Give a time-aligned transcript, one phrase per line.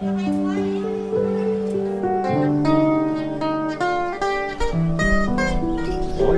[0.00, 0.06] 我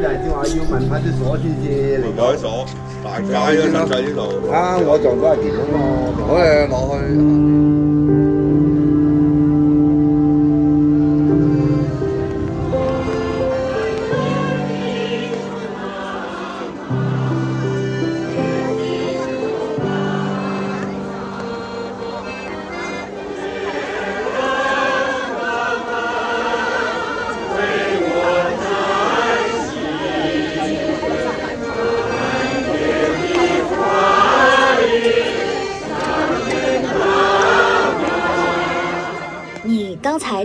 [0.00, 1.64] 就係正話要問下啲鎖先至
[2.02, 2.64] 嚟改鎖，
[3.04, 3.28] 大街
[3.60, 4.18] 都塞晒呢度。
[4.50, 4.56] 啊！
[4.80, 5.76] 我撞咗阿田啊嘛，
[6.26, 7.99] 我誒落去。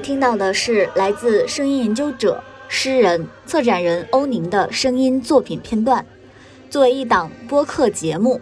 [0.05, 6.05] 听到的是来自声音研究者、诗人、策展人欧宁的声音作品片段。
[6.69, 8.39] 作为一档播客节目，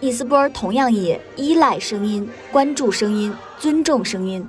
[0.00, 4.44] 一丝波同样也依赖声音、关注声音、尊重声音。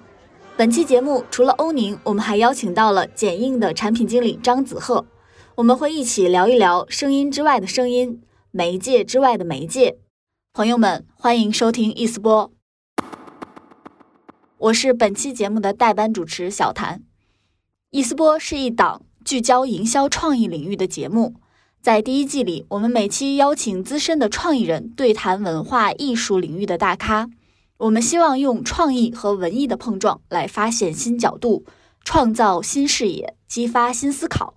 [0.55, 5.05] 本期节目除了欧宁，我们还邀请到了剪映的产品经理张子赫，
[5.53, 9.97] 我们会一起聊一聊声音之外的声音，媒介之外的媒介。
[10.53, 12.51] 朋友们，欢迎收听一丝波。
[14.59, 17.03] 我是本期节目的代班主持小谭。
[17.91, 21.35] 易思波是一档聚焦营销创意领域的节目，
[21.79, 27.29] 在第一季里，我们每期邀请资深的创意人对谈文化艺术领域的大咖。
[27.77, 31.63] 我们希望用创意和文艺的碰撞来发现新角度，
[32.03, 34.55] 创造新视野，激发新思考。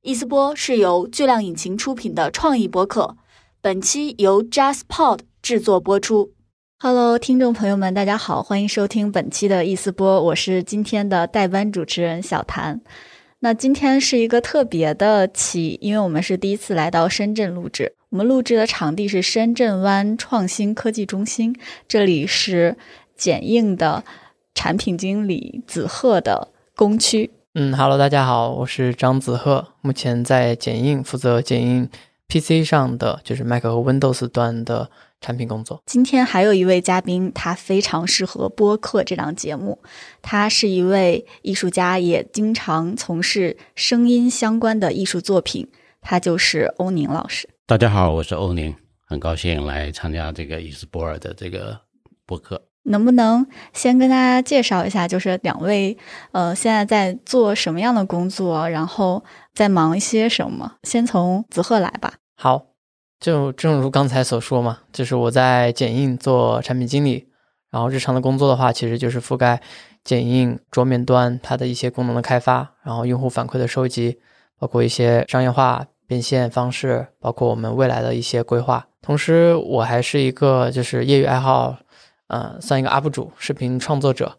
[0.00, 3.18] 一丝波是由巨量引擎出品的创意播客，
[3.60, 6.32] 本期由 JustPod 制作播出。
[6.80, 12.80] Hello，听众朋友们，大家好，欢迎收听本期的一丝波，我是今天的代班主持人小谭。
[13.40, 21.52] 那今天是一个特别的期，因为我们是第一次来到深圳录制，我们录制的场地是深圳湾创新科技中心，
[21.88, 22.76] 这里是
[23.16, 24.04] 剪映的
[24.54, 27.32] 产品经理子鹤的工区。
[27.54, 31.90] 嗯，Hello，大家好，我是张子鹤，目前在剪映负责剪映
[32.28, 34.88] PC 上的，就是 Mac 和 Windows 端的
[35.20, 35.82] 产品工作。
[35.86, 39.80] 今天还有一位嘉宾，他非常适合播客这档节目。
[40.22, 45.68] 他是一位艺术家，也经常从事声音相关的艺术作品。
[46.00, 47.48] 他就是欧宁老师。
[47.66, 48.74] 大家好，我是欧宁，
[49.04, 51.80] 很高兴来参加这个伊斯波尔的这个
[52.24, 52.62] 播客。
[52.84, 55.98] 能不能先跟大家介绍一下，就是两位
[56.32, 60.76] 呃现在在做什么样的工作，然后在忙一些什么？
[60.84, 62.14] 先从子赫来吧。
[62.34, 62.67] 好，
[63.20, 67.28] 就正如刚才所说嘛，就是我在剪映做产品经理，
[67.70, 69.60] 然后日常的工作的话，其实就是覆盖
[70.04, 74.18] 剪映桌面端它的一些功能的开发，然后用户反馈的收集，
[74.58, 78.86] 包括一些商业化变现方式，包括我们未来的一些规划。
[79.02, 81.76] 同时，我还是一个就是业余爱好。
[82.28, 84.36] 呃，算一个 UP 主、视频创作者，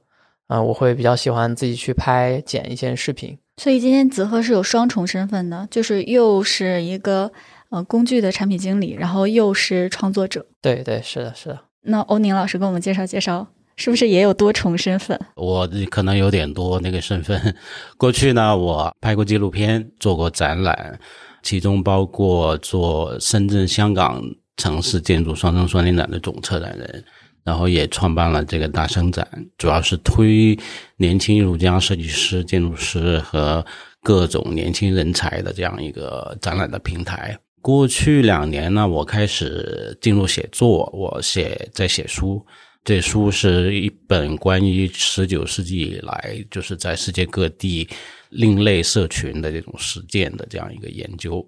[0.47, 3.35] 呃，我会比较喜欢自己去拍剪一些视频。
[3.57, 7.31] 所以今天子贺是有双重身份的，就是又是一个
[7.69, 10.46] 呃工具的产品经理，然后又是创作者。
[10.62, 11.59] 对对，是的，是的。
[11.81, 15.19] 那欧宁老师给我们介绍介绍，是不是也有多重身份？
[15.35, 17.56] 我可能有点多那个身份。
[17.97, 21.00] 过去呢，我拍过纪录片，做过展览，
[21.41, 24.22] 其中包括做深圳、香港
[24.58, 27.03] 城市建筑双生双年展的总策展人。
[27.46, 29.28] 然后也创办了这个大生展，
[29.58, 30.56] 主要是推
[30.97, 33.66] 年轻艺术家、设计师、建筑师和
[34.03, 37.35] 各种年轻人才的这样一个展览的平台。
[37.62, 42.46] 过去两年呢，我开始进入写作，我写在写书。
[42.84, 47.88] 这书是一本关于十九世纪以来就是在世界各地
[48.30, 51.46] 另类社群的这种实践的这样一个研究。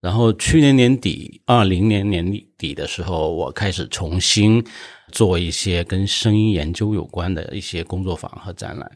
[0.00, 4.64] 然后去年年底，二零年年底的时候，我开始重新。
[5.12, 8.90] 做一些跟声音研究有关的一些工作坊和展览。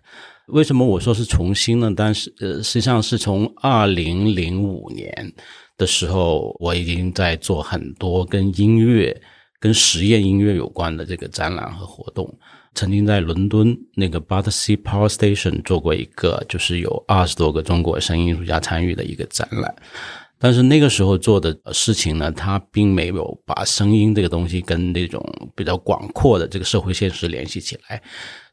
[0.46, 1.92] 为什么我说是重新呢？
[1.94, 5.30] 但是呃，实际上是从二零零五年
[5.76, 9.20] 的时候，我已经在做很多跟音乐、
[9.60, 12.38] 跟实验音乐有关的这个展览和活动。
[12.74, 19.74] 曾经在伦敦那个 Battersea Power Station 做过一个，就是有二十多个中国声音艺术家参与的一个展览。
[20.38, 25.24] 但是那个时候做的事情呢，他并没有把声音这个东西跟那种
[25.54, 28.02] 比较广阔的这个社会现实联系起来。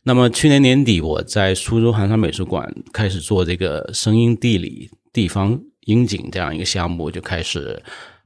[0.03, 7.81] 那么去年年底，我在苏州寒山美术馆开始做这个声音地理、地方音景这样一个项目，就开始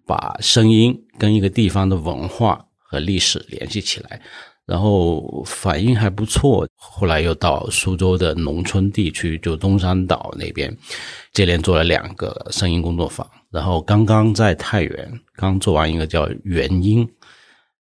[0.06, 4.22] 把声音跟一个地方的文化和历史联系起来。
[4.66, 10.78] 然后反应还不错，后来又到苏州的农村地区，就东山岛那边，
[11.32, 13.26] 接连做了两个声音工作坊。
[13.50, 17.08] 然后刚刚在太原刚做完一个叫原音，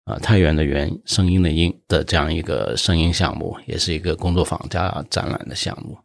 [0.04, 5.98] 啊，太原的原声音的音的这样一个声音项目，也是一个工作坊加展览的项目。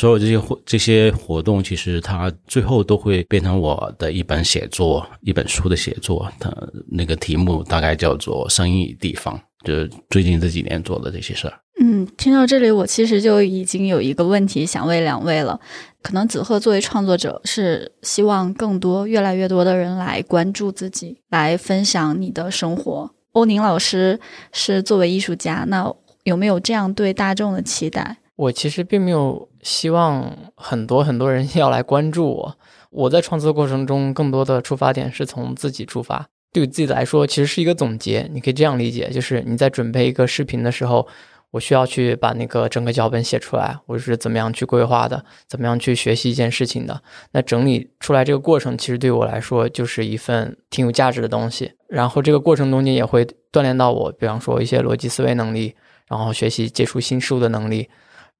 [0.00, 6.26] 所有这些活这些活动，其实它最后都会变成我的一本写作，一本书的写作。
[6.38, 6.50] 它
[6.90, 11.52] 那个题目大概叫做《生意与地方》，就是最近这几年做的这些事儿。
[11.82, 15.60] 嗯，听到这里，我其实就已经有一个问题想问两位了。
[16.00, 23.10] 可能子鹤作为创作者，是希望更多、越来越多的人来关注自己，来分享你的生活。
[23.32, 24.18] 欧宁老师
[24.50, 25.94] 是作为艺术家，那
[26.24, 28.16] 有没有这样对大众的期待？
[28.36, 32.58] 我其实并没有希望很多很多人要来关注我。
[32.90, 36.28] 我在创作过程中，更多的出发点是从自己出发。
[36.52, 38.28] 对自己来说，其实是一个总结。
[38.32, 41.06] 你可以这样理解，就是你在准备一个视频的时候。
[41.52, 47.02] 我需要去把那个整个脚本写出来，我是怎么样去规划的，怎么样去学习一件事情的。
[47.32, 51.72] 那整理出来这个过程，其实对我来说就是一份挺有价值的东西。
[51.88, 55.74] 然后这个过程中间也会锻炼到我，比方说一些逻辑思维能力，
[56.06, 57.88] 然后学习接触新事物的能力，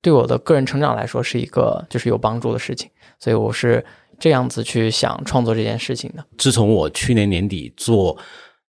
[0.02, 2.90] 对我的个人成长来说是一个就是有帮助的事情。
[3.18, 3.84] 所以我是
[4.18, 6.24] 这样子去想创作这件事情的。
[6.38, 8.16] 自从我去年年底做。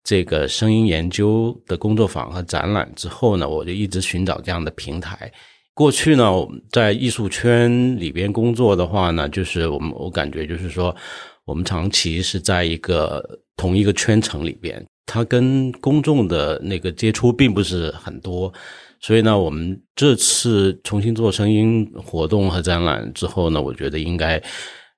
[0.04, 5.30] 这个声音研究的工作坊和展览之后呢，我就一直寻找这样的平台。
[5.74, 6.32] 过去呢，
[6.70, 10.96] 在艺术圈里边工作的话呢，就是我们我感觉就是说，
[11.44, 13.22] 我们长期是在一个
[13.54, 18.50] 同一个圈层里边，它跟公众的那个接触并不是很多。
[19.00, 24.42] 所以呢，我们这次重新做声音活动和展览之后呢，我觉得应该。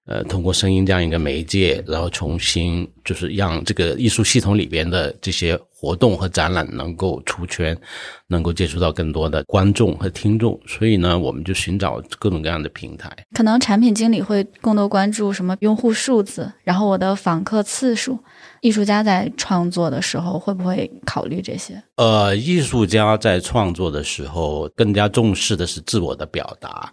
[0.07, 7.79] 呃，通过声音这样一个媒介，然后重新就是让这个艺术系统里边的这些活动和展览能够出圈，
[8.27, 10.59] 能够接触到更多的观众和听众。
[10.67, 13.09] 所以呢，我们就寻找各种各样的平台。
[13.35, 18.19] 可能产品经理会更多关注什么用户数字，然后我的访客次数。
[18.61, 21.83] 艺术家在创作的时候会不会考虑这些？
[21.97, 26.93] 呃，艺术家在创作的时候更加重视的是自我的表达。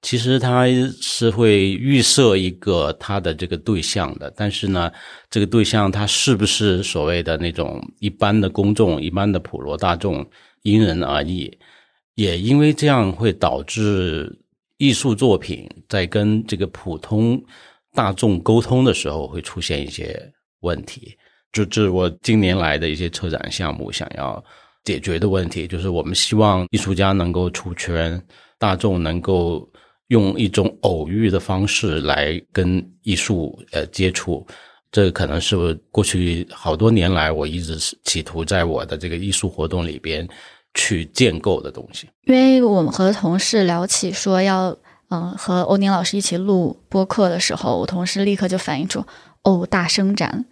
[0.00, 0.64] 其实他
[1.02, 4.88] 是会预设一个他的这个对象的，但是呢，
[5.28, 10.24] 这个对象他是不是所谓的那种一般的公众、一般的普罗大众，
[10.62, 11.50] 因人而异。
[12.14, 14.32] 也因为这样会导致
[14.76, 17.42] 艺术作品在跟这个普通
[17.92, 21.16] 大众沟通的时候会出现一些问题。
[21.52, 24.42] 就这是我近年来的一些策展项目想要
[24.84, 28.22] 解决的问题，就是我们希望艺术家能够出圈，
[28.58, 29.68] 大众能够。
[30.08, 34.42] 用一种偶遇的方式来跟艺术呃接触，
[34.90, 40.26] 这可能是过去好多年来我一直企图在我的这个艺术活动里边
[40.72, 42.08] 去建构的东西。
[42.24, 44.74] 因为我们和同事聊起说要
[45.10, 49.04] 嗯和欧宁老师一起录播客的时候，我同事立刻就反映出
[49.42, 50.44] 哦大声展，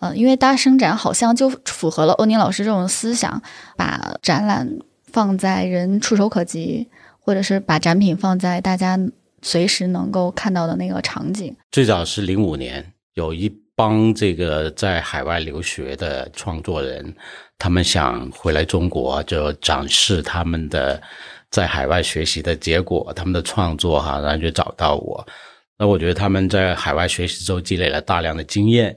[0.00, 3.42] 嗯，因为大声展好像就符合了欧宁老师这种思想，
[3.76, 4.68] 把展览
[5.12, 6.88] 放在人触手可及。
[7.24, 8.98] 或者是把展品放在大家
[9.42, 11.54] 随时能够看到的那个场景。
[11.70, 12.84] 最早是零五年，
[13.14, 17.14] 有一帮这个在海外留学的创作人，
[17.58, 21.00] 他们想回来中国，就展示他们的
[21.48, 25.24] 在海外学习的结果，他们的创作哈，然后就找到我。
[25.82, 28.96] 那我觉得他们在海外学习之后积累了大量的经验。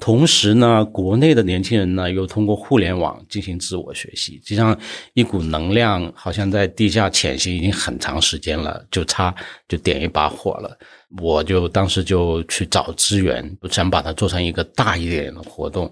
[0.00, 4.76] 同时呢，国内的年轻人呢又通过互联网进行自我学习，就像
[5.14, 9.32] 一股能量，好像在地下潜行已经很长时间了，就差
[9.68, 10.76] 就点一把火了。
[11.22, 15.90] 我就当时就去找资源，想把它做成一个大一点的活动，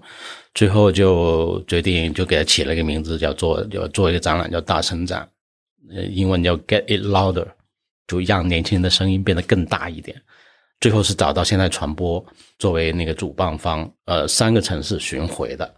[0.53, 5.25] 最后就决定就给它起了一个名字，叫做要做一个展览叫大声展，
[5.95, 7.47] 呃，英文叫 Get It Louder，
[8.07, 10.19] 就让年轻人的声音变得更大一点。
[10.81, 12.23] 最后是找到现在传播
[12.59, 15.73] 作为那个主办方，呃，三个城市巡回的。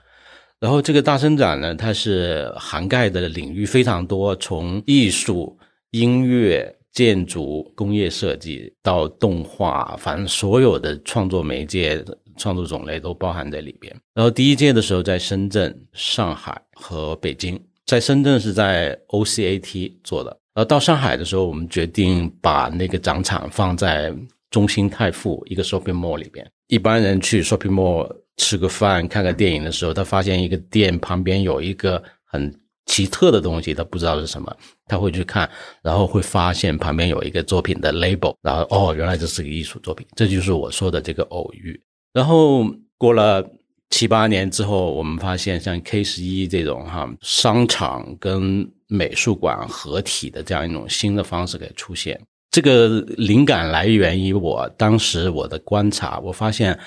[0.59, 5.55] 然后这个大生展呢，它是涵盖的领域非常多，从艺术、
[5.91, 12.03] 音乐、建筑、工业设计到动画，反正所有的创作媒介、
[12.35, 13.95] 创作种类都包含在里边。
[14.15, 20.35] 然后第一届的时候在深圳、上海和北京，在深圳是在 OCAT 做的。
[20.57, 24.11] 然后到上海的时候，我们决定把那个展场放在。
[24.49, 32.49] 中心泰富一个 shopping mall 里边，一般人去 shopping mall 吃个饭、看个电影的时候，他发现一个店旁边有一个很
[32.85, 35.47] 奇特的东西，他不知道是什么，他会去看，
[35.83, 41.77] 然后会发现旁边有一个作品的 label，然后哦，原来这是个艺术作品，这就是我说的这个偶遇。
[42.13, 42.65] 然后
[42.97, 43.45] 过了
[43.89, 52.19] 七八年之后，我们发现像 K 十一这种哈商场跟美术馆合体的这样一种新的方式给出现。
[52.49, 56.77] 这个灵感来源于我当时我的观察，我发现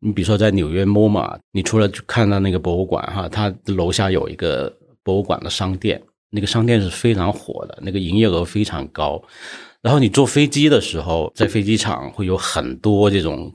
[0.00, 9.22] 你比如说在纽约 MoMA，你除了看到那个博物馆哈，它楼下有一个博物馆的商店，那个商店是非常火的，那个营业额非常高。
[9.82, 13.52] 然后你坐飞机的时候，在飞机场会有很多这种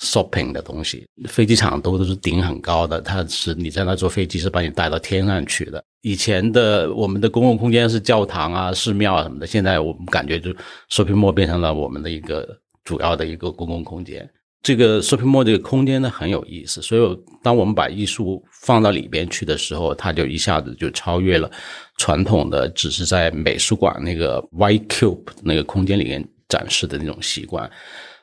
[0.00, 5.84] shopping 的东西，飞机场都都是顶很高的，它是你在那坐飞机是把你带到天上去的。
[6.00, 10.50] 以前的我们的公共空间是教堂啊、寺庙啊什么的，现在我们感觉就
[10.90, 12.48] shopping mall 变成了我们的一个
[12.82, 14.28] 主要的一个公共空间。
[14.62, 21.50] 这个 shopping mall 这个空间呢很有意思，所以当我们把艺术放到里边去的时候，它就一下子就超越了
[21.98, 27.70] 传统的只是在美术馆那个 white cube 那个空间里面展示的那种习惯。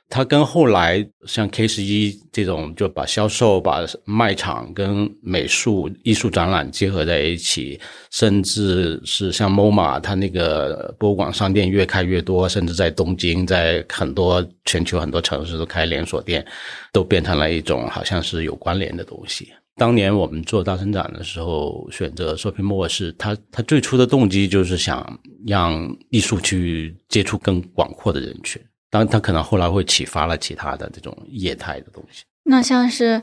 [0.09, 7.77] 它跟后来像 K 十一这种就把销售、把卖场跟美术艺术展览结合在一起，
[8.09, 16.45] 甚至是像 MoMA，它那个博物馆商店越开越多，甚至在东京，在很多全球很多城市都开连锁店，
[16.93, 19.49] 都变成了一种好像是有关联的东西。
[19.75, 28.59] 当年我们做大生展的时候，选择 Shopping Mall 是它，它最初的动机就是想让艺术去接触更广阔的人群。
[28.89, 32.23] 当然，他可能后来会启发了其他的这种业态的东西。
[32.43, 33.21] 那像是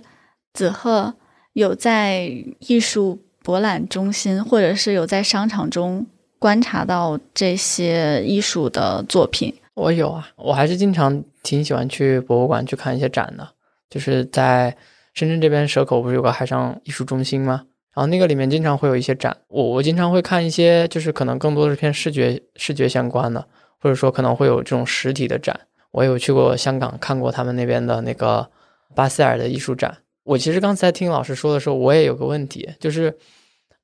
[0.52, 1.14] 子鹤
[1.54, 6.06] 有在艺术博览中心，或者是有在商场中
[6.38, 9.54] 观察到这些艺术的作品。
[9.74, 13.48] 我有啊，我还是经常挺喜欢去博物馆去看一些展的。
[13.88, 14.76] 就是在
[15.14, 17.64] 深圳这边蛇口不是有个海上艺术中心吗？
[17.94, 23.46] 然后那个里面经常会有一些展，我我经常会看一些，就是可能更多的是偏视觉视觉相关的。
[23.84, 25.60] 或者说可能会有这种实体的展，
[25.90, 28.48] 我有去过香港看过他们那边的那个
[28.94, 29.98] 巴塞尔的艺术展。
[30.22, 33.14] 我其实刚才听老师说的时候，我也有个问题，就是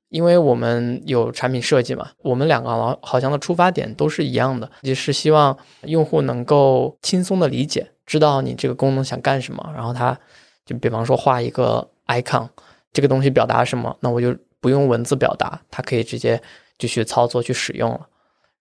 [0.09, 10.19] 因为我们有产品设计嘛，我们两个好好像的出发点都是一样的，就是希望用户能够轻松的理解，知道你这个功能想干什么，然后他
[10.65, 12.49] 就比方说画一个 icon，
[12.91, 16.41] 这个东西表达什么，那我就不用文字表达，它可以直接
[16.79, 18.07] 就去操作去使用了。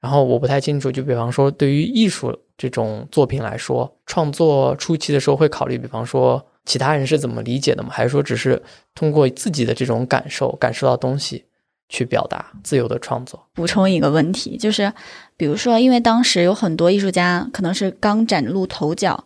[0.01, 7.91] 然后我不太清楚，就比方说，对于艺术这种作品来说，创作初期的时候会考虑，比方说其他人是怎么理解的吗？
[7.93, 8.63] 还是说只是
[8.95, 11.45] 通过自己的这种感受、感受到东西
[11.91, 13.47] 去表达自由的创作？
[13.53, 14.91] 补充一个问题，就是
[15.37, 19.23] 比如说，因为当时有很多艺术家可能是刚崭露头角，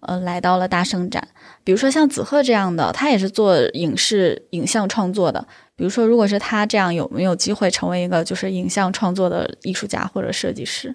[0.00, 1.28] 呃，来到了大圣展，
[1.64, 5.46] 比如说像子鹤这样的，他也是做影视影像创作的。
[5.76, 10.94] 比如说，如果是他这样，有没有机会成为一个就是影像创作的艺术家或者设计师？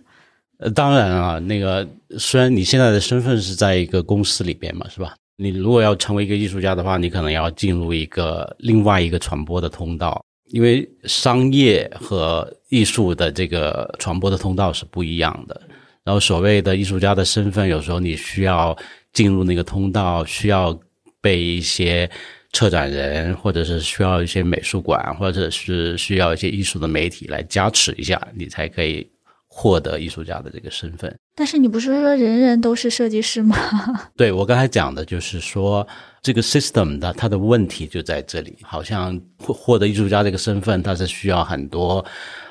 [0.59, 1.85] 呃，当然啊，那个
[2.17, 5.15] 虽然你现在的身份是在一个公司里边嘛，是吧？
[5.35, 15.61] 你如果要成为一个艺术家的话，你可能要进入一个另外一个传播的通道，因为商业和艺术的这个传播的通道是不一样的。
[16.05, 18.77] 然后，所谓的艺术家的身份，有时候你需要
[19.11, 20.77] 进入那个通道，需要
[21.19, 22.09] 被一些。
[22.51, 29.07] 策展人，或者是需要一些美术馆，或者是需要一些艺术的媒体来加持一下，你才可以
[29.47, 31.15] 获得艺术家的这个身份。
[31.35, 33.55] 但是你不是说人人都是设计师吗？
[34.17, 35.87] 对我刚才讲的就是说，
[36.21, 42.03] 这个 system 的它的问题就在这里，好像获获得艺术家这个身份，它是需要很多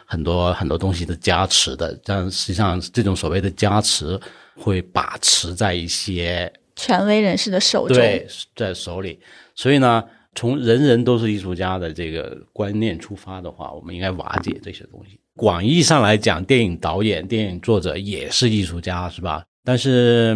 [0.07, 1.99] 很多很多东西的加持的。
[2.05, 4.19] 但实际上，这种所谓的加持
[4.57, 9.19] 会把持在一些权威人士的手中，对，在手里。
[9.59, 10.05] 所以呢，
[10.37, 15.19] 从人人都是艺术家的这个观念出发的话，我们应该瓦解这些东西。
[15.35, 19.45] 广义上来讲，电影导演、电影作者也是艺术家，是吧？
[19.65, 20.33] 但是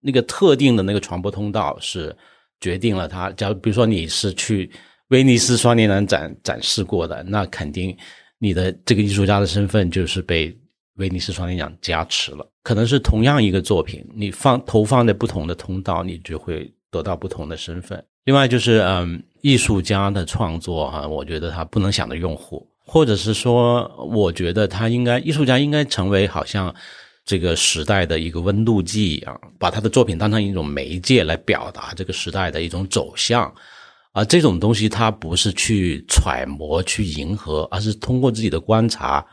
[0.00, 2.16] 那个特定的那个传播通道是
[2.60, 3.30] 决定了他。
[3.32, 4.70] 假如比如说你是去
[5.08, 7.94] 威尼斯双年展展展示过的，那肯定
[8.38, 10.58] 你的这个艺术家的身份就是被
[10.94, 12.50] 威尼斯双年展加持了。
[12.62, 18.02] 可能是同样一个作品，你放投放在不同的通道，你就会得到不同的身份。
[18.24, 26.72] 另外就是，嗯，艺术家的创作哈，我觉得他不能想着用户，或者是说，我觉得他应该，艺术家应该成为好像
[27.24, 33.52] 这个时代的一个温度计一样，把他的作品当成一种媒介来表达这个时代的一种走向，
[34.12, 39.24] 而这种东西它不是去揣摩、去迎合，而是通过自己的观察。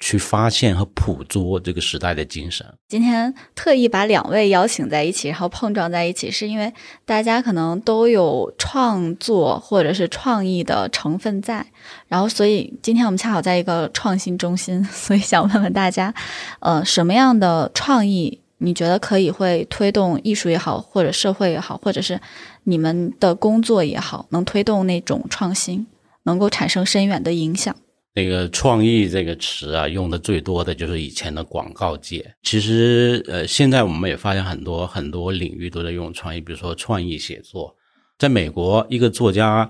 [0.00, 2.66] 去发现和捕捉这个时代的精神。
[2.88, 6.72] 今天特意把两位邀请在一起，然后碰撞在一起，是因为
[7.04, 11.64] 大家可能都有创作或者是创意的成分在，
[12.08, 16.12] 然后所以今天我们恰好在一个创新中心， 所以想问问大家，
[16.60, 22.18] 呃，什么样的创意你觉得可以会推动艺术也好，或者社会也好，或者是
[22.64, 25.86] 你们的工作也好，能推动那种创新，
[26.22, 27.76] 能够产生深远的影响？
[28.12, 32.34] 那个“创意”这个词啊，用的最多的就是以前的广告界。
[32.42, 37.74] 其实，呃，现在我们也发现很多很多领域都在用创意，比如说创意写作
[38.18, 39.68] 在美国，一个作家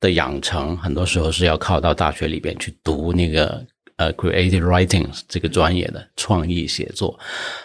[0.00, 3.64] 的养成，很多时候是要靠到大学里边去读那个
[3.96, 7.18] 呃 creative writing 这个专业的创意写作。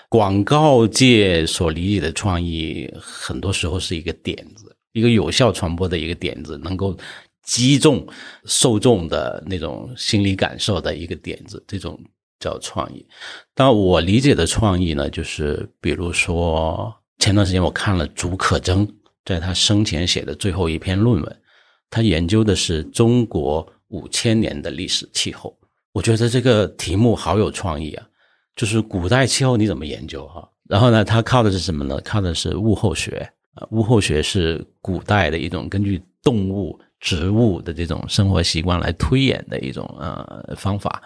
[0.09, 6.97] 广告界所理解的创意，很多时候是一个点子，一个有效传播的一个点子，能够
[7.43, 8.05] 击中
[8.45, 11.99] 受众的那种心理感受的一个点子，这种
[12.39, 13.05] 叫创意。
[13.53, 18.87] 但我理解的创意呢，就是比如说前段时间我看了竺可桢。
[19.25, 21.41] 在他生前写的最后一篇论文，
[21.89, 25.57] 他研究的是中国五千年的历史气候。
[25.93, 28.05] 我觉得这个题目好有创意啊！
[28.53, 30.45] 就是古代气候你怎么研究哈？
[30.67, 32.01] 然后呢，他靠的是什么呢？
[32.01, 33.25] 靠的是物候学。
[33.71, 41.03] 物候学是古代的一种根据动物、植物的这种生活习惯来推演的一种呃方法。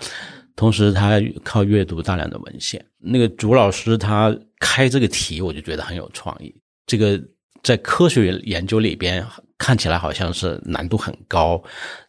[0.56, 2.84] 同时，他靠阅读大量的文献。
[3.00, 6.56] 那个朱老师他开这个题，我就觉得很有创意。
[6.86, 7.22] 这个。
[7.64, 9.26] 在科学研究里边，
[9.58, 11.62] 看起来好像是难度很高，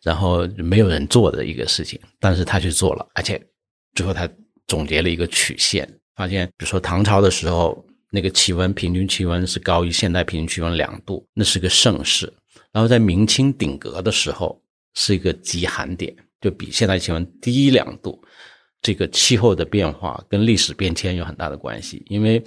[0.02, 3.42] 然后没有人做的一个事情，但是他去做了，而且
[3.95, 4.28] 最后他
[4.68, 12.28] 总结了一个曲线，发现，比如说唐朝的时候，那个气温平均气温是高于现代平均气温两度，那是个盛世；
[12.73, 14.61] 然后在明清顶格的时候，
[14.95, 18.21] 是一个极寒点，就比现代气温低两度。
[18.81, 22.43] 这个气候的变化跟历史变迁有很大的关系，因为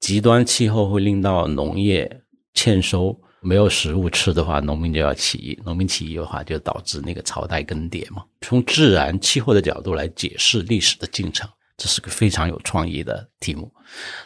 [0.00, 2.18] 极端气候会令到农业。
[2.54, 5.58] 欠收没有食物吃的话，农民就要起义。
[5.64, 8.22] 农民起义的话，就导致那个朝代更迭嘛。
[8.42, 13.72] 从自然气候的角度来解释历史的进程，这是个非常有创意的题目。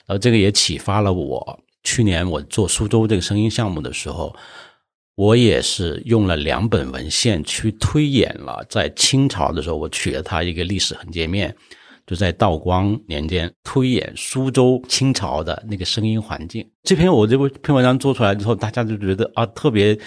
[0.07, 1.61] 然后这个也启发了我。
[1.85, 4.35] 去年我做苏州这个声音项目的时候，
[5.17, 11.55] 我也是用了两本文献去推演了，在清朝的时候，我取了它一个历史横截面。
[12.07, 16.65] 就在道光年间推演苏州清朝的那个声音环境。
[16.85, 19.99] 这篇我这篇文章做出来之后，大家就觉得啊特别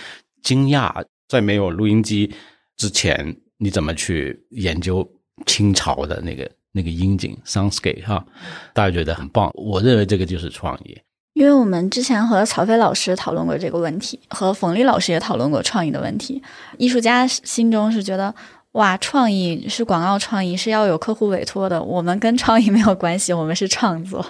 [0.42, 2.32] 惊讶，在没有录音机
[2.78, 5.06] 之前，你怎么去研究
[5.46, 8.26] 清朝的那个那个音景 soundscape 哈？
[8.74, 9.52] 大家觉得很棒。
[9.56, 10.98] 我认为这个就是创意。
[11.40, 16.44] 因为我们之前和曹飞老师讨论过这个问题，和冯丽老师也讨论过创意的问题。
[16.78, 18.36] 艺术家心中是觉得。
[18.74, 21.82] 哇，创意是广告创意，是要有客户委托的。
[21.82, 24.24] 我们跟创意没有关系，我们是创作。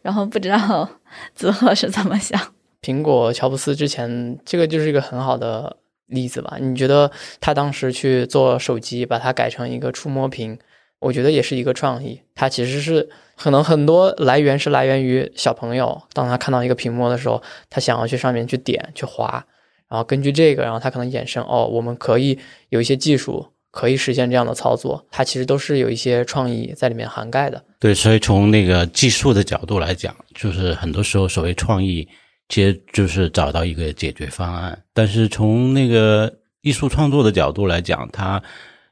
[0.00, 0.88] 然后不知道
[1.34, 2.40] 子赫是怎么想？
[2.80, 6.56] 苹果乔布斯之前，这个就是一个很好的例子吧？
[6.58, 10.58] 你觉得他当时去做手机，把它改成一个触摸屏，
[11.00, 12.20] 我觉得也是一个创意。
[12.34, 19.44] 它其实是可能很多来源是来源于小朋友，当他看到一个屏幕的时候，他想要去上面去点去滑。
[19.88, 27.64] 然后根据这个，然后他可能衍生哦，我们可以有一些技术可以实现这样的操作，它其实都是有一些创意在里面涵盖的。
[27.80, 32.06] 对，所以从那个技术的角度来讲，就是很多时候所谓创意，
[32.48, 34.80] 其实就是找到一个解决方案。
[34.94, 38.40] 但是从那个艺术创作的角度来讲，他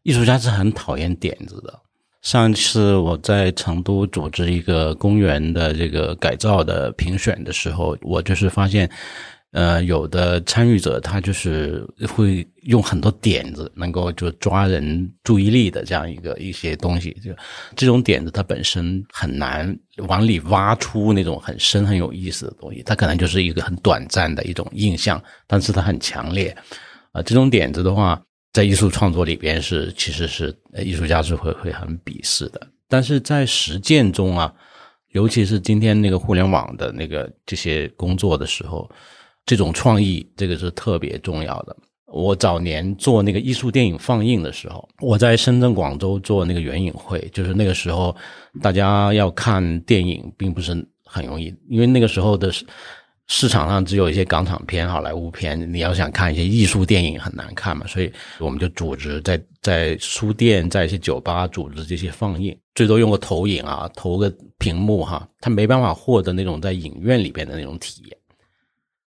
[0.02, 1.80] 艺术家是很讨厌点子的。
[2.28, 8.86] 上次我在成都组织一个公园的这个改造的评选的时候，我就是发现。
[9.52, 11.82] 呃，有的参与者他就是
[12.14, 17.16] 会用很多点子，能够就抓人注意力的这样一个一些东西。
[17.24, 17.30] 就
[17.74, 19.74] 这种点子，它本身很难
[20.06, 22.82] 往里挖出那种很深很有意思的东西。
[22.84, 26.54] 它可能就是一个很短暂的一种印象，但是它很强烈。
[27.12, 28.20] 啊，这种点子的话，
[28.58, 30.52] 在艺术创作里边是其实是
[30.84, 32.60] 艺术家是会会很鄙视的。
[32.88, 34.52] 但是在实践中啊，
[35.12, 38.90] 尤其是今天那个互联网的那个这些工作的时候。
[39.46, 41.74] 这种创意，这个是特别重要的。
[42.04, 48.14] 我早年做那个艺术电影放映的时候，我在深圳、广州做那个原影会，就是那个时候，
[48.60, 52.52] 大家要看电影并不是很容易，因为那个时候的
[53.28, 68.16] 市场上只有一些港产片、好莱坞片，你要想看一些艺术电影很难看嘛，所以我们就组织在在书店、在一些酒吧组织这些放映，最多用个投影啊，投个屏幕哈，他没办法获得那种在影院里边的那种体验。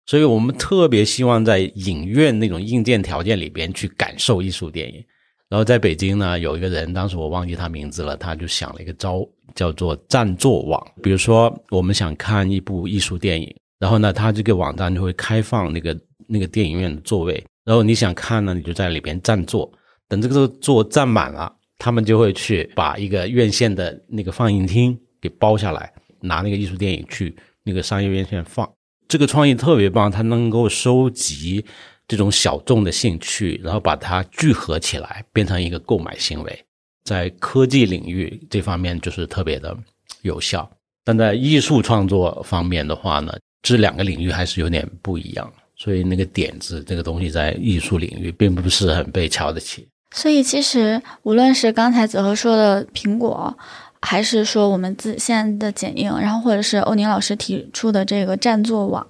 [0.05, 5.03] 所以我们特别希望在影院那种硬件条件里边去感受艺术电影。
[5.49, 10.81] 然后在北京呢，有一个人，当时我忘记他名字了，他就想了一个招，叫做占座网。
[11.03, 19.69] 比如说，我们想看一部艺术电影，然后呢，他这个网站就会开放那个那个电影院的座位，然后你想看呢，你就在里边占座，
[20.07, 28.71] 等这个座占满了，他们就会去把一个院线的那个放映厅给包下来，拿那个艺术电影去那个商业院线放。
[29.07, 31.65] 这个创意特别棒，它能够收集
[32.07, 36.65] 这种小众的兴趣，然后把它聚合起来，变成一个购买行为。
[37.03, 39.75] 在科技领域这方面就是特别的
[40.21, 40.71] 有效，
[41.03, 45.51] 但在艺术创作方面的话呢，这两个领域还是有点不一样。
[45.75, 49.87] 所以那个点子这个东西在艺术领域并不是很被瞧得起。
[50.13, 53.57] 所以其实无论是刚才子和说的苹果，
[53.99, 59.07] 还是说我们自现在的剪映，然后或者是欧宁老师提出的这个占座网，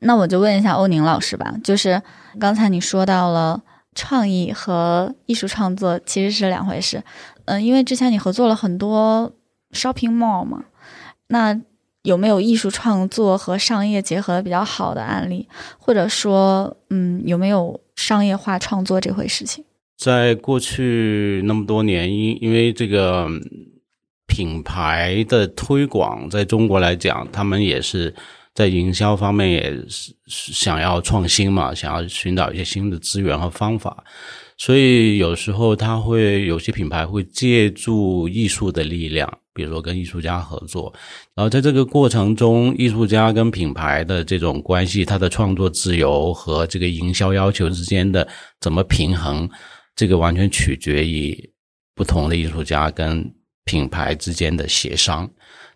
[0.00, 2.00] 那我就问一下欧宁老师吧，就是
[2.38, 3.60] 刚才你说到了
[3.94, 7.02] 创意和艺术创作其实是两回事，
[7.46, 9.32] 嗯，因为之前你合作了很多
[9.72, 10.64] shopping mall 嘛，
[11.28, 11.58] 那
[12.06, 19.64] 有没有艺术创作和商业结合的比较好的案例，或者说，嗯，有没有商业化创作这回事情？
[19.98, 23.28] 在过去那么多年，因因为这个
[24.26, 28.14] 品牌的推广，在中国来讲，他们也是
[28.54, 34.04] 在营销方面也是想要创新嘛，想要寻找一些新的资源和方法，
[34.58, 40.92] 所以有时候他会有些品牌会借助艺术的力量，比如说跟艺术家合作，
[41.34, 48.28] 然后在这个过程中，艺术家跟品牌的这种关系，他的创作自由和这个营销要求之间的
[48.60, 49.48] 怎么平衡？
[49.96, 51.50] 这个完全取决于
[51.94, 53.24] 不同的艺术家跟
[53.64, 55.28] 品牌之间的协商。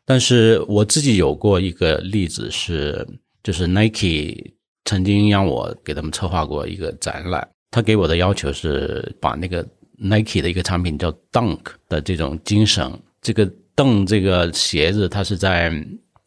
[0.04, 3.06] 但是我自己有过一个例子是，
[3.42, 4.52] 就是 Nike
[4.84, 9.66] 曾经让我给他们策划过一个展览，他给我的要求是把那个
[9.96, 15.72] Nike 的一个产品叫 Dunk 的这种精神，这个邓这个鞋子，它是在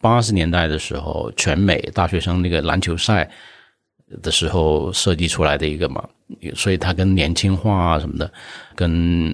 [0.02, 3.30] 八十年代的时候全美大学生那个篮球赛。
[4.22, 6.08] 的时候设计出来的一个嘛，
[6.56, 8.32] 所以它跟年轻化啊什么的，
[8.76, 9.34] 跟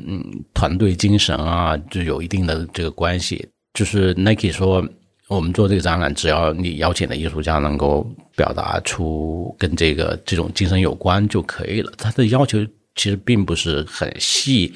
[0.53, 3.45] 团队精神啊就有一定的这个关系。
[3.73, 4.87] 就是 Nike 说，
[5.27, 11.91] 我们做这个展览，只要你邀请的艺术家能够表达出跟这个这种精神有关就可以了。
[11.97, 14.73] 他的要求其实并不是很细，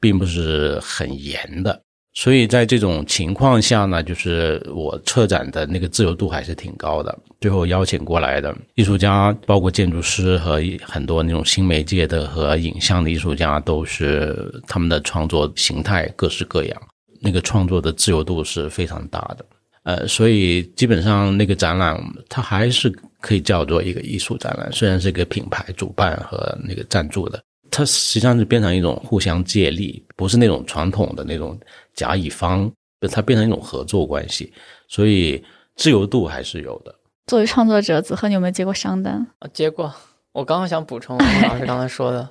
[0.00, 1.80] 并不是很严的。
[2.14, 7.16] 所以在这种情况下呢，就是我策展的那个自由度还是挺高的。
[7.40, 16.82] 最后邀请过来的艺术家，包括建筑师和很多那种新媒介的和影像的艺术家，都是他们的创作形态各式各样，
[17.20, 19.44] 那个创作的自由度是非常大的。
[19.82, 27.42] 呃，所以基本上那个展览它还是可以叫做一个艺术展览，虽然是一个品牌主办和那个赞助的。
[27.76, 31.58] 它实际上是变成一种互相借力，不是那种传统的那种
[31.92, 32.70] 甲乙方，
[33.10, 34.52] 它变成一种合作关系，
[34.86, 35.42] 所以
[35.74, 36.94] 自由度还是有的。
[37.26, 39.26] 作为创作者，子赫，你有没有接过商单？
[39.40, 39.92] 啊，接过。
[40.30, 42.30] 我刚刚想补充老师刚才说的，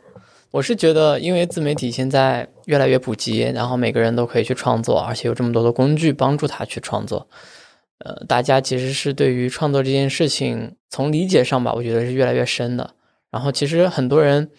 [0.49, 7.27] 我是觉得，因为自媒体现在越来越普及，然后每个人都可以去创作，而且有这么多的工具帮助他去创作。
[7.99, 12.93] 呃，大家其实是对于创作这件事情，从理解上吧，我觉得是越来越深的。
[13.29, 14.49] 然后，其实很多人。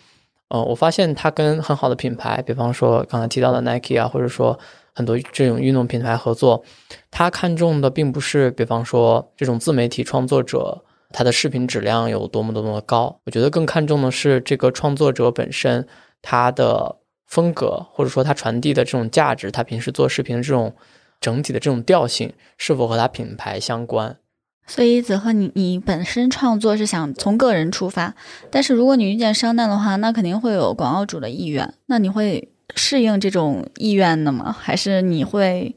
[0.48, 4.58] 呃，我发现他跟很好的品牌，比方说刚才提到的 Nike 啊，或者说
[4.94, 6.62] 很多这种运动品牌合作，
[7.10, 15.86] 他看重的并不是，比方说这种自媒体创作者他的视频质量有多么多么的高，我觉得更看重的是这个创作者本身
[16.22, 20.74] 他的风格，或者说他传递的这种价值，他平时做视频的这种
[21.20, 24.18] 整体的这种调性是否和他品牌相关。
[24.66, 28.14] 所以子贺，你你本身创作是想从个人出发，
[28.50, 34.56] 但是如果你遇见商单的话，那肯定会有广告主的意愿，那你会适应这种意愿的吗？
[34.58, 35.76] 还是你会？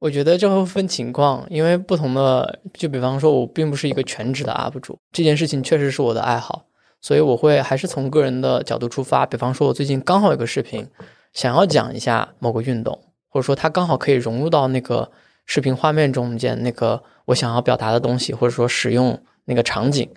[0.00, 6.64] 我觉得这会分情况，因为不同的，就比方说，我并不是一个全职的 UP 主，这件事情确实是我的爱好，
[7.00, 9.24] 所以我会还是从个人的角度出发。
[9.24, 10.84] 比方说，我最近刚好有个视频，
[11.32, 15.12] 想要讲一下某个运动，或者说它刚好可以融入到那个
[15.46, 17.00] 视频画面中间那个。
[17.26, 20.08] 我想要表达的东西，或者说使用那个场景，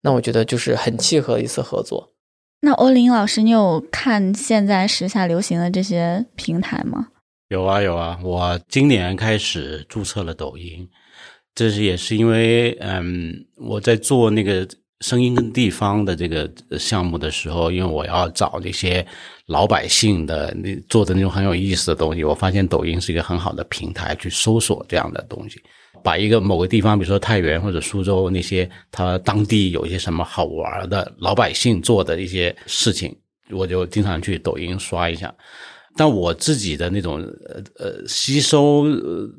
[0.00, 2.12] 那我觉得就是很契合的一次合作。
[2.60, 7.08] 那欧林老师，你有看现在时下流行的这些平台吗？
[7.48, 10.88] 有啊有啊，我今年开始注册了抖音，
[11.54, 14.66] 这是也是因为，嗯，我在做那个
[15.00, 16.48] 声音跟地方的这个
[16.78, 19.04] 项目的时候，因为我要找那些
[19.46, 25.60] 老百姓的那做的那种很有意思的东西，我发现抖音是一个很好的平台去搜索这样的东西。
[26.02, 33.16] 把一个某个地方，比如说太原或者苏州那些，他当地有一些什么好玩的老百姓做的一些事情，
[33.50, 35.34] 我就经常去抖音刷一下。
[35.94, 38.86] 但我自己的那种呃呃吸收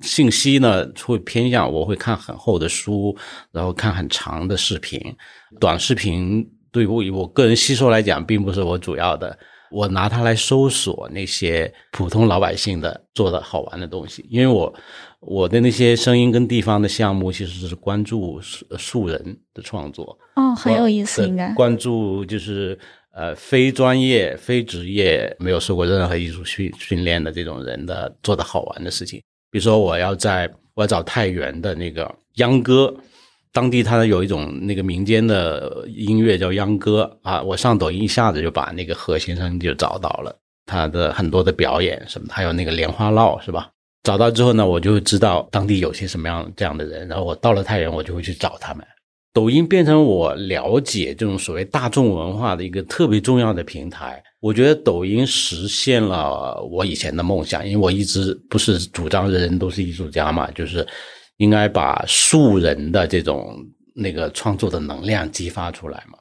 [0.03, 3.17] 信息呢，会偏向我会看很厚的书，
[3.51, 5.01] 然后看很长的视频，
[5.59, 9.35] 短视频对于我个人吸收来讲，并不是我主要的。
[9.71, 14.71] 我拿它来搜索那些普通老百姓的做的好玩的东西，因为我
[15.25, 22.77] 我的那些声音跟地方的项目其实是关注素素人的创作哦，很有意思，应该关注就是
[23.13, 29.21] 呃非专业、非职业、没有受过任何艺术训训练的这种人的做的好玩的事情。
[29.49, 32.93] 比如说，我要在我要找太原的那个秧歌，
[33.51, 43.69] 当地它有一种那个民间的音乐叫秧歌啊，我上抖音一下子就把那个何先生就找到了，他的很多的表演什么，还有那个莲花落是吧？
[44.03, 48.85] 找到之后呢，我就知道当地有些什么样这样的人，然后我到了太原，我就会去找他们。
[49.33, 54.21] 抖音变成我了解这种所谓大众文化的一个特别重要的平台。
[54.41, 60.85] 我觉得抖音实现了我以前的梦想，因为我一直不是主张人人都是艺术家嘛，就是
[61.37, 63.57] 应该把素人的这种
[63.95, 66.19] 那个创作的能量激发出来嘛。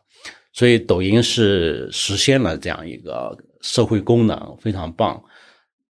[0.55, 5.23] 所以抖音是实现了这样一个社会功能，非常棒。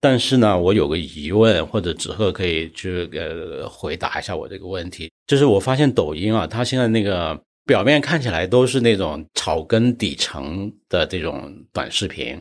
[0.00, 5.10] 但是呢，我有个疑问，或者子鹤可以去呃回答一下我这个问题。
[5.26, 12.40] 就是我发现抖音啊，它现在那个表面看起来都是那种草根底层的这种短视频，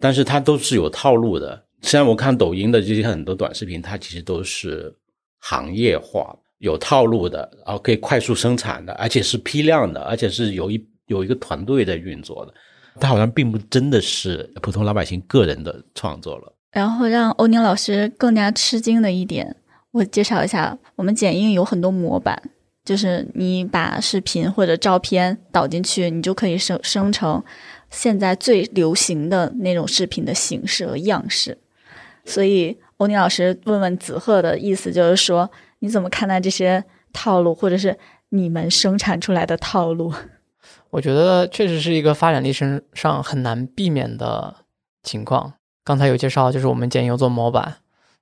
[0.00, 1.60] 但是它都是有套路的。
[1.82, 4.94] 虽然我看抖音的这些很多短视频，它其实都是
[5.40, 12.54] 行业化、有套路的，然后可以快速生产的，而且是批量的，而且是有一有一个团队在运作的。
[13.00, 16.54] 它好像并不真的是普通老百姓个人的创作了。
[16.72, 19.54] 然后让欧宁老师更加吃惊的一点，
[19.90, 22.42] 我介绍一下，我们剪映有很多模板，
[22.82, 27.44] 就是你把视频或者照片导进去，你就可以生生成
[27.90, 31.58] 现在最流行的那种视频的形式和样式。
[32.24, 36.82] 所以欧宁老师问问子鹤的意思就是说，你怎么看待这些
[37.12, 37.98] 套路，或者是
[38.30, 40.10] 你们生产出来的套路？
[40.88, 44.56] 我觉得确实是一个发展历程上很难避免的
[45.02, 45.52] 情况。
[45.84, 47.76] 刚才有介绍，就是我们剪映做模板，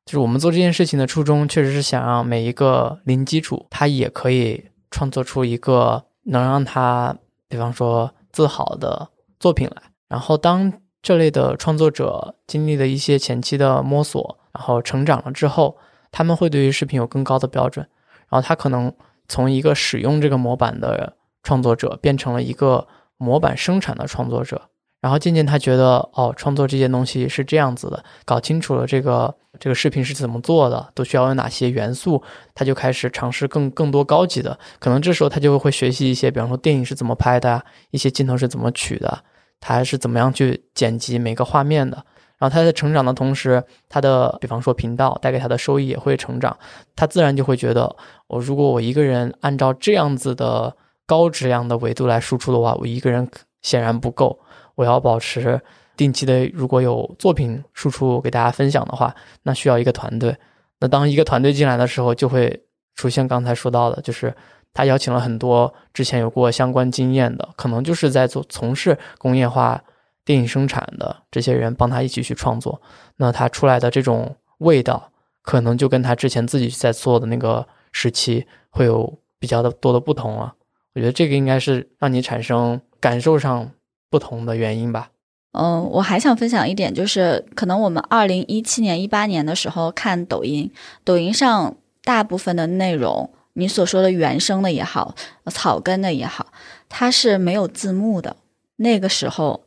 [0.07, 7.17] 就是我们做这件事情的初衷，确实是想让每一个零基础，他也可以创作出一个能让他，
[7.49, 9.83] 比方说自豪的作品来。
[10.09, 15.77] 然后，当这类的创作者经历了一些前期的摸索，然后成长了之后，
[16.11, 17.87] 他们会对于视频有更高的标准。
[18.29, 18.93] 然后，他可能
[19.29, 24.63] 从一个使用这个模板的创作者，变成了一个模板生产的创作者。
[25.01, 32.23] 然后渐渐他觉得哦，创作这些东西是这样子的，搞清楚了这个这个视频是怎么做的，都需要有哪些元素，
[32.55, 34.59] 他就开始尝试更更多高级的。
[34.79, 39.25] 可能这时候他就会学习一些，比方说电影是怎么拍的，一些镜头是怎么取的，
[39.59, 42.05] 他还是怎么样去剪辑每个画面的。
[42.37, 46.57] 然后他在成长的同时，他的比方说频道带给他的收益也会成长，
[46.95, 47.97] 他自然就会觉得，
[48.29, 50.75] 我如果我一个人按照这样子的
[51.07, 53.27] 高质量的维度来输出的话，我一个人
[53.63, 54.39] 显然不够。
[54.81, 55.61] 我要保持
[55.95, 60.35] 定期的，如果有作品输出给大家分享的话，那需要一个团队。
[60.79, 62.65] 那当一个团队进来的时候，就会
[62.95, 64.35] 出现刚才说到的，就是
[64.73, 69.85] 他邀请了很多之前有过相关经验的，可能就是在做从事工业化
[70.25, 72.81] 电影生产的这些人，帮他一起去创作。
[73.17, 75.13] 那他出来的这种味道，
[75.43, 80.55] 可能就跟他之前自己在做的那个时期会有比较的多的不同了。
[80.95, 83.71] 我觉得这个应该是让你产生感受上。
[84.11, 85.11] 不同的原因吧。
[85.53, 90.71] 嗯，我还想分享一点，就是可能我们二零一七年、一八年的时候看抖音，
[91.03, 96.53] 抖音上大部分的内容，你所说的原声的也好，草根的也好，
[96.89, 98.37] 它是没有字幕的。
[98.77, 99.65] 那个时候，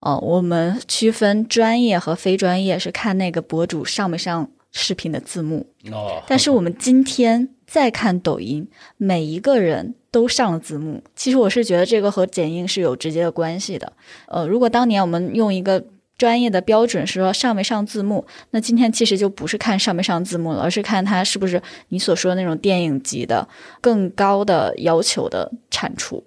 [0.00, 5.66] 哦，我们区分专业和非专业是看那个博主上没上视频的字幕。
[5.92, 8.66] 哦，但是我们今天再看抖音，
[8.96, 9.96] 每一个人。
[10.10, 13.92] 都上了字幕，其实我是觉得这个和剪映是有直接的关系的。
[14.26, 15.84] 呃，如果当年我们用一个
[16.18, 23.48] 专业的标准是说上没上字幕，那今天其实就不是看上没上字幕了，而是看它是不是你所说的那种电影级的
[23.80, 26.22] 更高的要求的产出。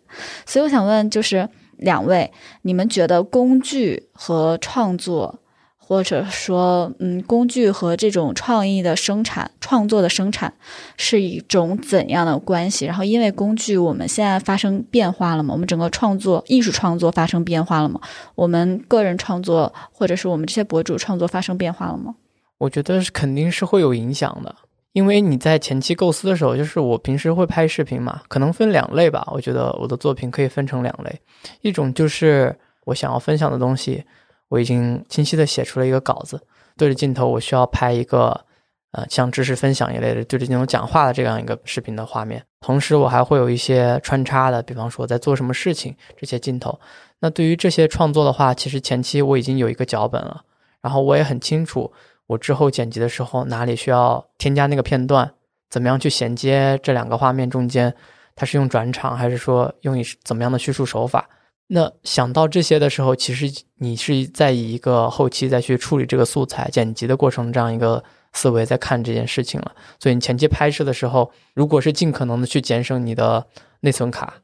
[0.46, 5.40] 所以我想问，就是两位，你们觉得工具和创作？
[5.86, 10.52] 或者说，嗯，工具和这种创意的生产、创作的生产
[10.96, 12.86] 是一种怎样的关系？
[12.86, 15.54] 然后，因为工具我们现在发生变化了吗？
[15.54, 18.00] 我们整个创作、艺术创作发生变化了吗？
[18.36, 22.16] 我们个人创作，或者是我们这些博主创作发生变化了吗？
[22.60, 24.56] 我觉得肯定是会有影响的，
[24.94, 29.28] 因为你在前期构思的时候，就是我平时会拍视频嘛，可能分两类吧。
[29.34, 31.20] 我觉得我的作品可以分成两类，
[31.62, 34.04] 一种就是我想要分享的东西。
[34.50, 36.42] 我已经清晰的写出了一个稿子，
[36.78, 38.46] 对着镜头，我需要拍一个，
[38.92, 42.44] 呃，像知识分享一类的对着镜头讲话的这样一个视频的画面。
[42.62, 46.80] 同时，我还会有一些穿插的，比方说在做什么事情这些镜头。
[47.20, 50.44] 那对于这些创作的话，其实前期我已经有一个脚本了，
[50.82, 51.92] 然后我也很清楚，
[52.28, 55.34] 我之后剪辑的时候哪里需要添加那个片段，
[55.70, 57.94] 怎么样去衔接这两个画面中间，
[58.36, 61.28] 它是用转场还是说用以怎么样的叙述手法。
[61.68, 69.74] 那想到这些的时候，其实你是在以一个后期再去处理这个素材剪辑的过程这样一个思维在看这件事情了。
[70.00, 73.48] 所以你前期拍摄的时候，如果是尽可能的去节省你的
[73.80, 74.36] 内存卡，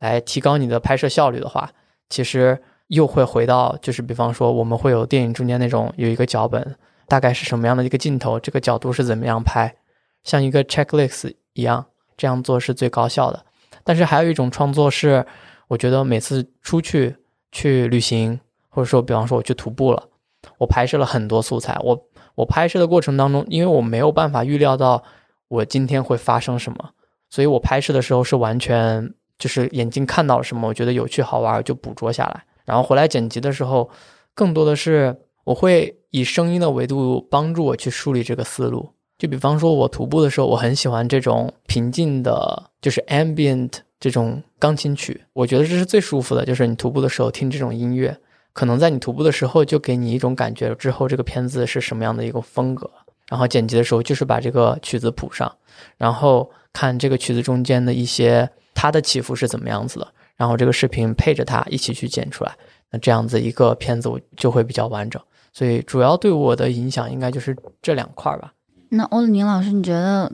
[0.00, 1.70] 来提高你的拍摄效率的话，
[2.10, 9.74] 其实又会回到就是比方说我们会有电影中间那种有一个脚本，大概是什么样的一个镜头，这个角度是怎么样拍，
[10.24, 13.44] 像一个 checklist 一样，这样做是最高效的。
[13.84, 15.24] 但是还有一种创作是，
[15.68, 17.16] 我觉得每次出去
[17.52, 20.08] 去旅行，或者说比方说我去徒步了，
[20.58, 25.02] 我拍摄了很多素材，我我拍摄的过程当中，因为我没有办法预料到
[25.48, 26.90] 我今天会发生什么，
[27.30, 33.88] 所以我拍摄的时候是完全就是眼睛看到了什么，我觉得有趣好玩就捕捉下来，然后回来剪辑的时候，
[34.34, 38.94] 更多的是我会以声音的维度帮助我去梳理这个思路。
[39.18, 46.44] 就比方说，我徒步的时候，我很喜欢这种平静的，就是 ambient 这种钢琴曲，我觉得这是最舒服的。
[46.44, 48.16] 就是你徒步的时候听这种音乐，
[48.52, 52.90] 可能在你徒步的时候就给你一种感觉，之后这个片子是什么样的一个风格。
[53.28, 55.54] 然后剪辑的时候就是把这个曲子谱上，
[55.98, 62.56] 然后看这个曲子中间的一些它的起伏是怎么样子的，然后这个视频配着它一起去剪出来，
[62.90, 65.20] 那这样子一个片子我就会比较完整。
[65.52, 68.54] 所以主要对我的影响应该就是这两块儿吧。
[68.88, 70.32] 那欧宁老师，你觉得，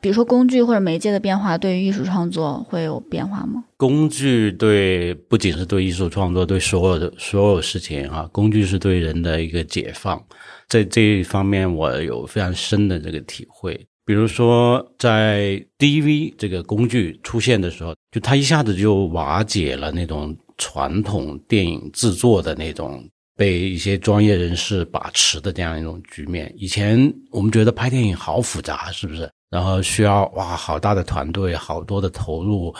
[0.00, 3.64] 比如说工具或者媒介的变化，对于艺术创作会有变化吗？
[3.76, 10.22] 工具对不仅是对艺术创作，对所有的所有事情啊，工具是对人的一个解放，
[10.68, 13.78] 在这一方面我有非常深的这个体会。
[14.04, 23.04] 比如说，在 DV 这个工具出现的时候，就它一下子就瓦解了那种传统电影制作的那种。
[23.38, 29.30] 被一些专业人士把持的这样一种局面，以前我们觉得拍电影好复杂，是不是？
[29.50, 32.74] 然后需要哇好大的团队，好多的投入，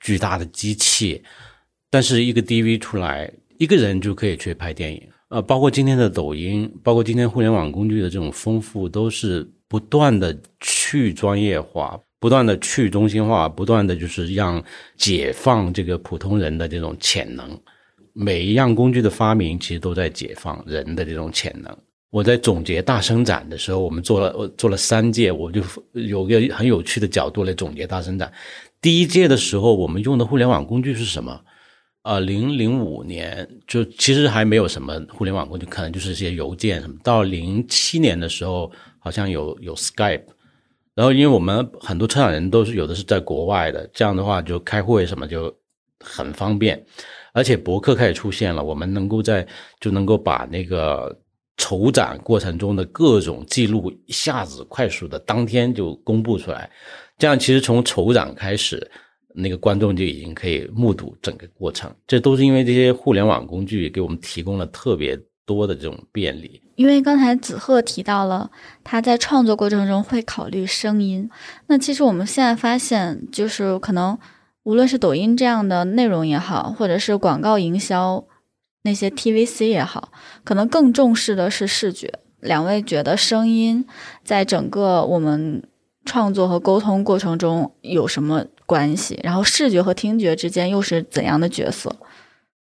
[0.00, 1.22] 巨大的机器。
[1.90, 5.02] 但是一个 DV 出来，一个人就可以去拍电影。
[5.28, 14.62] 呃，包括今天的抖音，包括今天互联网工具的这种丰富，都是不断的去专业化，不断的去中心化，不断的就是让
[14.96, 17.58] 解放这个普通人的这种潜能。
[18.12, 21.76] 每一样工具的发明，其实都在解放人的这种潜能。
[22.10, 28.30] 我在总结大生展的时候，我们做了做了三届，我就有个很有趣的角度来总结大生展。
[28.80, 31.40] 第一届的时候，我们用的互联网工具是什么？
[32.02, 36.96] 啊，零零五年就其实还没有什么互联网工具，可能就是一些邮件什么。
[37.04, 40.24] 到零七年的时候，好像有有 Skype，
[40.94, 45.54] 然后因为我们很多车展人都是有的是在国外的，这样的话就开会什么就
[46.00, 46.82] 很方便。
[47.32, 49.46] 而且博客开始出现了，我们能够在
[49.78, 51.16] 就能够把那个
[51.60, 56.70] 筹展过程中的各种记录一下子快速的当天就公布出来，
[57.18, 58.90] 这样其实从筹展开始，
[59.34, 61.94] 那个观众就已经可以目睹整个过程。
[62.06, 66.62] 这都是因为这些互联网工具给我们提供了特别多的这种便利。
[66.76, 68.50] 因为刚才子鹤提到了
[68.82, 71.28] 他在创作过程中会考虑声音，
[71.66, 74.18] 那其实我们现在发现就是可能。
[74.62, 78.22] 无论是抖音这样的内容也好，或者是广告营销
[78.82, 80.10] 那些 TVC 也好，
[80.44, 82.12] 可能更重视的是视觉。
[82.40, 83.84] 两位觉得声音
[84.24, 85.62] 在整个我们
[86.06, 89.20] 创作和沟通过程中有什么关系？
[89.22, 91.94] 然后视觉和听觉之间又是怎样的角色？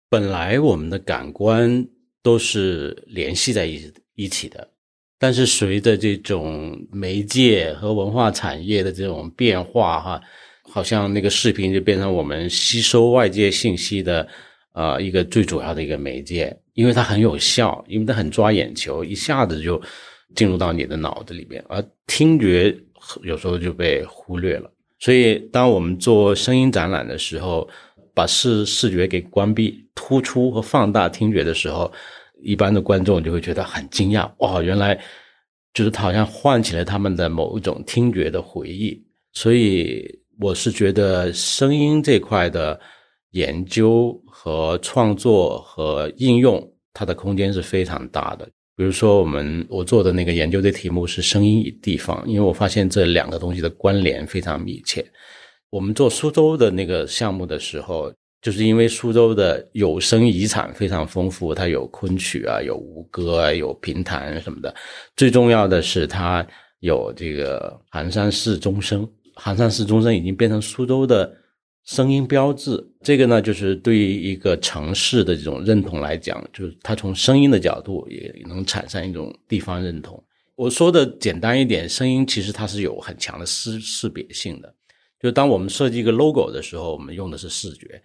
[0.10, 1.88] 本来我们的感官
[2.22, 4.68] 都是联系在一一起的，
[5.18, 10.22] 但是随着这种媒介和文化产业的这种变化，哈。
[10.72, 14.28] 好像那个视频就变成我们吸收外界信息的，
[14.74, 19.82] 呃，一个最主要的一个媒介，因为它很有效，因为它很抓眼球，一下子就
[20.36, 22.76] 进入到你的脑子里边，而听觉
[23.24, 24.72] 有时候就被忽略了。
[25.00, 27.68] 所以，当我们做声音展览的时候，
[28.14, 31.92] 把视视觉给关闭，突出和放大听觉的时候，
[32.42, 35.00] 一般的观众就会觉得很惊讶，哇，原来
[35.74, 39.02] 就是好像唤起了他们的某一种听觉的回忆，
[39.34, 40.18] 所以。
[40.42, 42.80] 我是觉得声音这块的
[43.32, 48.48] 研究和创作和应用，它的空间是非常大的。
[48.74, 55.06] 比如说，我们我做的那个研究的题目是“声音与地方”，因为我发现这两个东西的关联非常密切。
[55.70, 58.10] 我们做苏州的那个项目的时候，
[58.42, 64.74] 就是因为苏州的有声遗产非常丰富，它有昆曲啊，有吴歌啊，有评弹什么的。
[65.18, 66.48] 最重要的是，它
[66.80, 69.06] 有这个寒山寺钟声。
[69.36, 71.30] 寒山寺钟声已经变成苏州的
[71.90, 80.24] 声音标志，这个呢，就是对于一个城市的这种认同来讲，就是它从声音的角度也能产生一种地方认同。
[80.56, 84.72] 我说的简单一点，声音其实它是有很强的识识别性的。
[85.20, 88.00] 就当我们设计一个 logo 的时候，我们用的是视觉，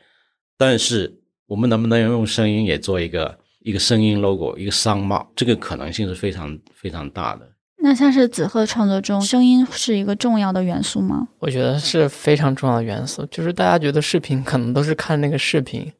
[0.57, 1.14] 但是
[1.45, 5.30] 我们能不能用声音也做一个一个声音 logo，一个商帽？
[5.37, 7.47] 这个可能性是非常非常大的。
[7.87, 11.28] 那像是子鹤创作中，声音是一个重要的元素吗？
[11.39, 13.26] 我觉得是非常重要的元素。
[13.26, 15.93] 就是大家觉得视频可能都是看那个视频，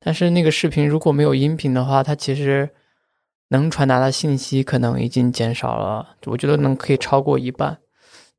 [0.00, 2.68] 但是那个视频如果没有音频的话，它其实
[3.50, 6.16] 能传达的信息可能已经减少了。
[6.26, 7.78] 我觉得能可以超过一半。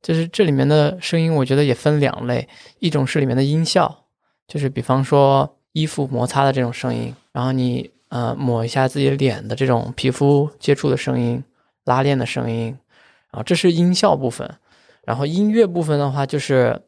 [0.02, 2.46] 就是这里面的声音，我觉得也分两类，
[2.80, 4.04] 一种是里面的音效，
[4.46, 11.42] 就是比方说衣服摩擦的这种声音，然后你呃抹一下自己脸的这种皮肤接触的声音，
[11.84, 12.76] 拉链的声音，
[13.30, 14.48] 啊这是音效部分。
[15.04, 16.80] 然后音乐部分的话，就是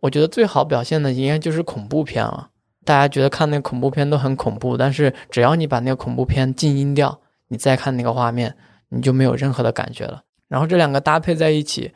[0.00, 2.50] 我觉得最好表现的应该就是恐怖片了。
[2.84, 8.56] 大家觉得看那个恐怖片都很恐怖，但是只要你把那个恐怖片静音掉，你再看那个画面，
[8.88, 10.22] 你就没有任何的感觉了。
[10.48, 11.92] 然后这两个搭配在一起。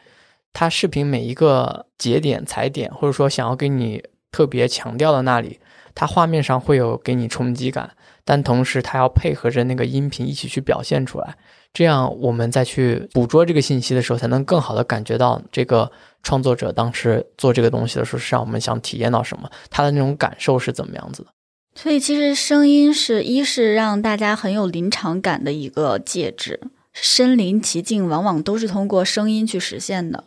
[0.57, 4.01] 它视频每一个节点踩点，或者说想要给你
[4.31, 5.59] 特别强调的那里，
[5.97, 7.91] 它画面上会有给你冲击感，
[8.25, 11.37] 但同时它要配合着那个音频一起去表现出来，
[11.75, 15.91] 这样我们再去捕捉这个信息的时候，才能更好的感觉到这个
[16.22, 21.29] 创作者当时做这个东西的时候，是让我们想体验到什么，他的那种感受是怎么样子的。
[21.75, 26.61] 所以其实声音是一是让大家很有临场感的一个介质，
[26.93, 30.22] 身临其境往往都是通过声音去实现的。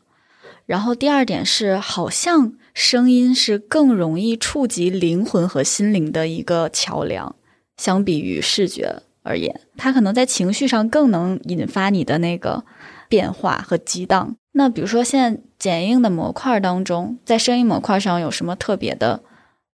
[0.66, 7.34] 然后第二点是，好像声音是更容易触及灵魂和心灵的一个桥梁，
[7.78, 12.64] 相比于视觉而言，它可能在情绪上更能引发你的那个
[13.10, 14.36] 变化和激荡。
[14.54, 19.22] 那比如说，现在剪映的模块当中，在声音模块上有什么特别的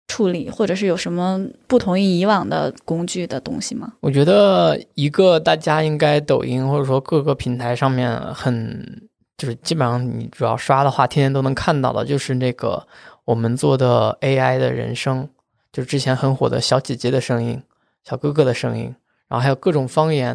[0.09, 3.93] 处理，或者是有什么不同于以往的工具的东西吗？
[4.01, 9.09] 我觉得一个大家应该抖音或者说各个平台上面很。
[9.39, 12.87] 就是基本上你主要刷的话，天天都能看到的，就是那个
[13.25, 15.29] 我们做的 AI 的人声，
[15.73, 17.61] 就是之前很火的小姐姐的声音、
[18.05, 18.95] 小哥哥的声音，
[19.33, 20.35] 然后还有各种方言，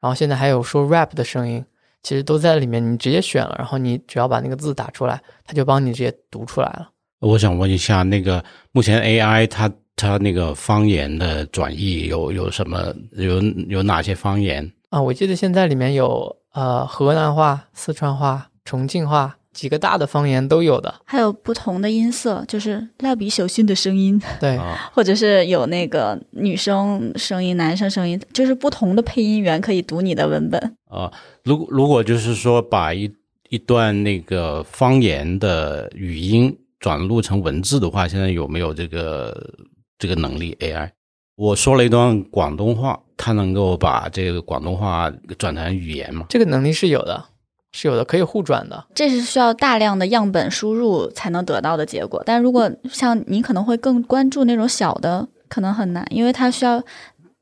[0.00, 1.64] 然后现在还有说 rap 的声音，
[2.02, 2.92] 其实都在里面。
[2.92, 6.90] 你直接选了，然后你只要把那个字打出来，它就帮你直接读出来了。
[7.20, 15.00] 我想问一下，那个目前 AI 它它那个方言的转译有有什么有有哪些方言啊？
[15.00, 16.36] 我记得现在里面有。
[16.54, 24.58] 呃，河南话、四川话、重庆话几个大的方言都有的，还有不同的音色，就是蜡笔小新的声音，对，
[24.92, 31.12] 或者是有那个女生声音、男生声音，就是不同的配音员可以读你的文本啊。
[31.44, 33.10] 如如果就是说把一
[33.50, 39.54] 一段那个方言的语音转录成文字的话，现在有没有这个
[39.98, 40.90] 这个能力？AI？
[41.36, 46.26] 我说了一段广东话，它能够把这个广东话转成语言吗？
[46.28, 47.24] 这个能力是有的，
[47.72, 48.86] 是有的，可以互转的。
[48.94, 52.22] 这是需要大量的样本输入才能得到的结果。
[52.24, 56.82] 但如果像你可能会更关注那种小的，可能很难，因为它需要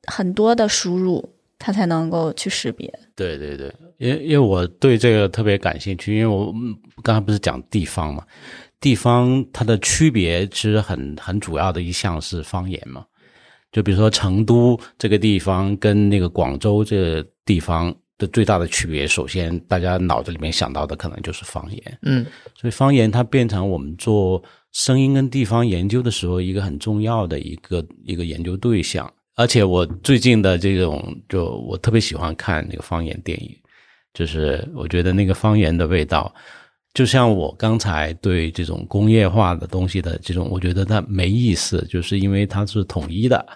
[0.06, 1.28] 很多的输入，
[1.58, 2.92] 它才能够去识别。
[3.16, 6.54] 对对对，因因为我对这个特别感兴趣，因为我
[7.02, 8.24] 刚才不是讲地方嘛，
[8.80, 13.04] 地方它的区别其实很很主要的一项是方言嘛。
[13.72, 21.98] 就比如说成都这个地方跟那个广州这个地方的最大的区别，首先大家脑子里面想到的可能就是方言。
[22.02, 24.40] 嗯，所以方言它变成我们做
[24.72, 29.10] 声音跟地方研究的时候一个很重要的一个一个研究对象。
[29.36, 33.56] 而且我最近的这种，就我特别喜欢看那个方言电影，
[34.12, 36.32] 就是我觉得那个方言的味道。
[36.92, 43.46] 就像我刚才对这种工业化的东西的这种，我觉得它没意思，就是因为它是统一的，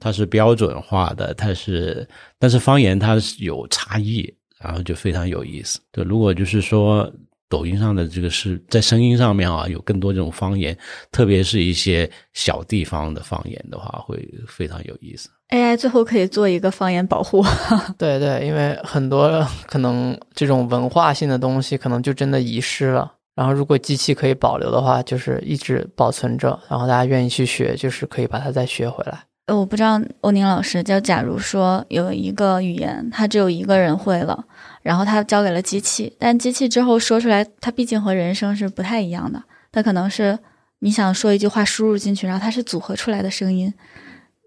[0.00, 5.78] 它是标准化的，它是，但是方言它是有差异，然后就非常有意思。
[5.92, 7.08] 对，如果就是说
[7.48, 10.76] 抖音上的这个是在声音上面啊，有更多这种方言，
[11.12, 15.28] 特别是一些小地方的方言的话，会非常有意思。
[15.50, 17.44] AI 最后可以做一个方言保护，
[17.98, 23.12] 对对，因为很多可能这种文化性的东西可能就真的遗失了。
[23.34, 29.24] 然后如果机器可以保留的话，就是一直保存着，然后大家愿意去学，就是可以把它再学回来。
[29.50, 34.44] 呃，我不知道欧宁老师，就假如说有一个语言，它只有一个人会了，
[34.82, 39.42] 然后他交给了机器，但机器之后说出来，它毕竟和人声是不太一样的，
[39.72, 40.38] 它可能是
[40.78, 43.74] 你想说一句话输入进去，然后它是组合出来的声音，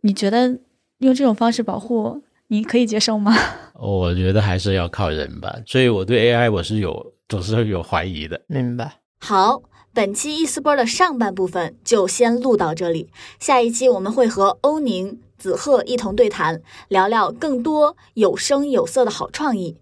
[0.03, 0.57] 你觉得？
[0.99, 3.35] 用这种方式保护，你可以接受吗？
[3.75, 8.39] 我觉得还是要靠人吧，所以我对 AI 我是有总是有怀疑的。
[8.47, 8.89] 明白。
[9.19, 9.61] 好，
[9.95, 19.75] 本期易思波的上半部分就先录到这里，下一期我们会和欧宁、子鹤一同对谈，聊聊更多有声有色的好创意。